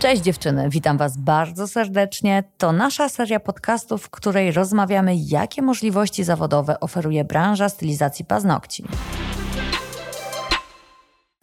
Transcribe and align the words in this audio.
Cześć 0.00 0.22
dziewczyny, 0.22 0.68
witam 0.70 0.98
Was 0.98 1.16
bardzo 1.16 1.68
serdecznie. 1.68 2.44
To 2.58 2.72
nasza 2.72 3.08
seria 3.08 3.40
podcastów, 3.40 4.02
w 4.02 4.10
której 4.10 4.52
rozmawiamy, 4.52 5.16
jakie 5.16 5.62
możliwości 5.62 6.24
zawodowe 6.24 6.80
oferuje 6.80 7.24
branża 7.24 7.68
stylizacji 7.68 8.24
paznokci. 8.24 8.84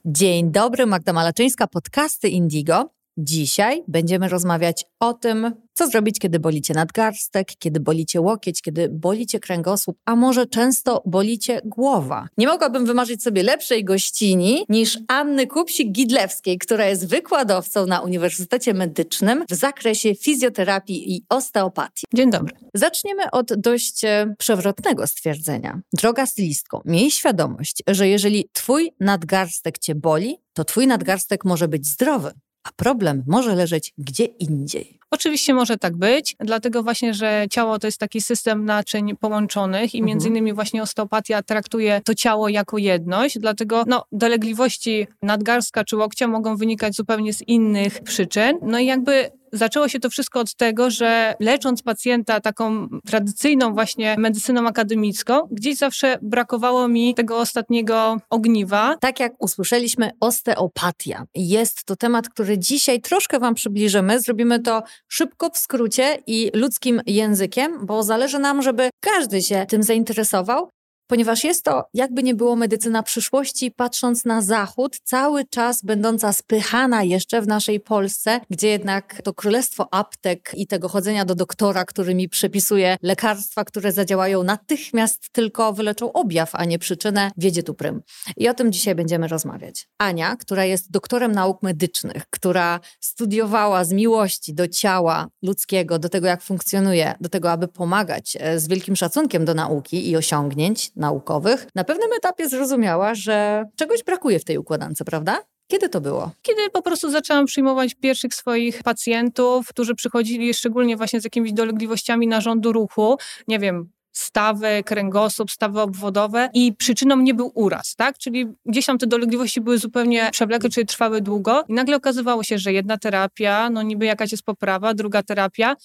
Dzień 0.06 0.52
dobry, 0.52 0.86
Magda 0.86 1.14
Malaczyńska, 1.14 1.68
podcasty 1.68 2.30
Indigo. 2.30 2.97
Dzisiaj 3.18 3.84
będziemy 3.88 4.30
rozmawiać 4.30 4.86
o 5.00 5.14
tym, 5.14 5.52
co 5.74 5.88
zrobić, 5.88 6.20
kiedy 6.20 6.40
bolicie 6.40 6.74
nadgarstek, 6.74 7.48
kiedy 7.60 7.80
bolicie 7.80 8.22
łokieć, 8.22 8.62
kiedy 8.62 8.90
bolicie 8.90 9.40
kręgosłup, 9.40 9.98
a 10.06 10.16
może 10.16 10.48
często 10.48 11.04
bolicie 11.06 11.62
głowa. 11.66 12.28
Nie 12.38 12.48
mogłabym 12.48 12.86
wymarzyć 12.86 13.24
sobie 13.24 13.44
lepszej 13.44 13.84
gościni 13.84 14.66
niż 14.70 15.00
Anny 15.08 15.48
Kupsik-Gidlewskiej, 15.48 16.58
która 16.58 16.86
jest 16.86 17.08
wykładowcą 17.08 17.86
na 17.86 18.02
Uniwersytecie 18.02 18.74
Medycznym 18.74 19.46
w 19.50 19.54
zakresie 19.54 20.16
fizjoterapii 20.16 21.16
i 21.16 21.26
osteopatii. 21.30 22.06
Dzień 22.14 22.32
dobry. 22.32 22.56
Zaczniemy 22.74 23.32
od 23.32 23.54
dość 23.54 24.04
e, 24.04 24.36
przewrotnego 24.38 25.08
stwierdzenia. 25.08 25.82
Droga 25.94 26.26
stylistko, 26.26 26.82
miej 26.86 27.12
świadomość, 27.12 27.84
że 27.88 28.08
jeżeli 28.08 28.50
twój 28.54 28.92
nadgarstek 29.00 29.78
cię 29.78 29.96
boli, 29.96 30.38
to 30.54 30.66
twój 30.66 30.88
nadgarstek 30.88 31.46
może 31.46 31.68
być 31.68 31.88
zdrowy 31.88 32.32
a 32.68 32.72
problem 32.76 33.24
może 33.28 33.56
leżeć 33.56 33.94
gdzie 33.98 34.26
indziej. 34.26 35.00
Oczywiście 35.12 35.54
może 35.54 35.78
tak 35.78 35.98
być, 35.98 36.36
dlatego 36.40 36.84
właśnie, 36.84 37.14
że 37.14 37.46
ciało 37.52 37.80
to 37.80 37.88
jest 37.88 38.00
taki 38.00 38.22
system 38.22 38.66
naczyń 38.66 39.16
połączonych 39.16 39.96
i 39.96 40.02
między 40.02 40.28
mhm. 40.28 40.38
innymi 40.38 40.54
właśnie 40.54 40.82
osteopatia 40.82 41.44
traktuje 41.44 42.02
to 42.06 42.16
ciało 42.16 42.50
jako 42.50 42.78
jedność, 42.78 43.40
dlatego 43.40 43.84
no, 43.88 44.04
dolegliwości 44.12 45.08
nadgarstka 45.22 45.84
czy 45.84 45.98
łokcia 45.98 46.28
mogą 46.28 46.58
wynikać 46.58 46.96
zupełnie 46.96 47.34
z 47.34 47.48
innych 47.48 48.04
przyczyn. 48.04 48.58
No 48.62 48.80
i 48.80 48.86
jakby 48.86 49.32
Zaczęło 49.54 49.88
się 49.88 50.00
to 50.00 50.10
wszystko 50.10 50.40
od 50.40 50.56
tego, 50.56 50.90
że 50.90 51.36
lecząc 51.40 51.82
pacjenta 51.82 52.40
taką 52.40 52.88
tradycyjną 53.06 53.74
właśnie 53.74 54.16
medycyną 54.18 54.68
akademicką, 54.68 55.48
gdzieś 55.52 55.78
zawsze 55.78 56.18
brakowało 56.22 56.88
mi 56.88 57.16
tego 57.16 57.38
ostatniego 57.38 58.18
ogniwa. 58.30 58.96
Tak 59.00 59.20
jak 59.20 59.34
usłyszeliśmy, 59.40 60.12
osteopatia. 60.20 61.26
Jest 61.36 61.84
to 61.84 61.96
temat, 61.96 62.30
który 62.30 62.58
dzisiaj 62.60 63.02
troszkę 63.02 63.40
Wam 63.40 63.56
przybliżymy. 63.56 64.22
Zrobimy 64.22 64.60
to 64.60 64.84
szybko, 65.08 65.50
w 65.50 65.58
skrócie 65.58 66.18
i 66.28 66.52
ludzkim 66.54 67.02
językiem, 67.06 67.86
bo 67.86 68.04
zależy 68.04 68.40
nam, 68.40 68.62
żeby 68.62 68.90
każdy 69.00 69.42
się 69.42 69.66
tym 69.70 69.84
zainteresował 69.84 70.70
ponieważ 71.08 71.44
jest 71.44 71.64
to, 71.64 71.84
jakby 71.94 72.24
nie 72.24 72.36
było, 72.36 72.56
medycyna 72.56 73.04
przyszłości, 73.04 73.72
patrząc 73.72 74.26
na 74.26 74.42
zachód, 74.42 75.00
cały 75.04 75.46
czas 75.46 75.82
będąca 75.82 76.34
spychana 76.34 77.04
jeszcze 77.04 77.42
w 77.42 77.48
naszej 77.48 77.80
Polsce, 77.80 78.40
gdzie 78.50 78.68
jednak 78.68 79.22
to 79.24 79.34
królestwo 79.34 79.94
aptek 79.94 80.52
i 80.54 80.68
tego 80.68 80.90
chodzenia 80.90 81.26
do 81.26 81.36
doktora, 81.36 81.86
który 81.86 82.16
mi 82.16 82.30
przepisuje 82.30 82.98
lekarstwa, 83.02 83.66
które 83.66 83.92
zadziałają 83.92 84.44
natychmiast, 84.44 85.30
tylko 85.32 85.74
wyleczą 85.74 86.14
objaw, 86.14 86.56
a 86.56 86.66
nie 86.66 86.80
przyczynę, 86.80 87.32
wiedzie 87.38 87.64
tu 87.64 87.74
prym. 87.74 88.02
I 88.38 88.50
o 88.50 88.54
tym 88.54 88.72
dzisiaj 88.72 88.96
będziemy 88.96 89.28
rozmawiać. 89.28 89.88
Ania, 89.98 90.36
która 90.36 90.66
jest 90.66 90.92
doktorem 90.92 91.32
nauk 91.32 91.64
medycznych, 91.64 92.24
która 92.30 92.80
studiowała 93.00 93.86
z 93.86 93.92
miłości 93.92 94.54
do 94.54 94.68
ciała 94.68 95.28
ludzkiego, 95.42 96.00
do 96.00 96.10
tego, 96.10 96.28
jak 96.28 96.42
funkcjonuje, 96.42 97.14
do 97.22 97.30
tego, 97.30 97.52
aby 97.52 97.68
pomagać 97.68 98.38
e, 98.40 98.60
z 98.60 98.68
wielkim 98.68 98.96
szacunkiem 98.96 99.46
do 99.46 99.54
nauki 99.54 100.10
i 100.10 100.18
osiągnięć, 100.18 100.92
naukowych, 100.98 101.68
na 101.76 101.84
pewnym 101.84 102.10
etapie 102.18 102.50
zrozumiała, 102.50 103.16
że 103.16 103.66
czegoś 103.76 104.04
brakuje 104.04 104.40
w 104.40 104.44
tej 104.44 104.58
układance, 104.58 105.04
prawda? 105.06 105.40
Kiedy 105.68 105.90
to 105.90 106.02
było? 106.02 106.32
Kiedy 106.42 106.70
po 106.70 106.82
prostu 106.82 107.12
zaczęłam 107.12 107.46
przyjmować 107.46 107.96
pierwszych 107.96 108.34
swoich 108.34 108.84
pacjentów, 108.84 109.68
którzy 109.68 109.96
przychodzili 109.96 110.54
szczególnie 110.54 110.98
właśnie 110.98 111.22
z 111.22 111.24
jakimiś 111.24 111.54
dolegliwościami 111.54 112.28
narządu 112.28 112.74
ruchu, 112.74 113.18
nie 113.48 113.60
wiem, 113.60 113.90
stawy, 114.12 114.84
kręgosłup, 114.86 115.52
stawy 115.52 115.82
obwodowe 115.82 116.50
i 116.54 116.74
przyczyną 116.74 117.18
nie 117.18 117.34
był 117.34 117.52
uraz, 117.56 117.96
tak? 117.96 118.18
Czyli 118.18 118.46
gdzieś 118.66 118.86
tam 118.86 118.98
te 118.98 119.08
dolegliwości 119.08 119.62
były 119.62 119.78
zupełnie 119.78 120.30
przewlekłe, 120.32 120.70
czyli 120.70 120.86
trwały 120.86 121.22
długo 121.22 121.64
i 121.68 121.74
nagle 121.74 121.96
okazywało 121.96 122.44
się, 122.44 122.58
że 122.58 122.74
jedna 122.74 122.98
terapia, 122.98 123.70
no 123.70 123.82
niby 123.82 124.06
jakaś 124.06 124.32
jest 124.32 124.44
poprawa, 124.44 124.94
druga 124.94 125.24
terapia, 125.24 125.76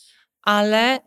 ale 0.42 0.98